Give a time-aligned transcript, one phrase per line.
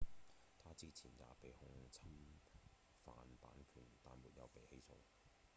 [0.63, 2.09] 他之前也被控侵
[3.05, 4.95] 犯版權但沒有被起訴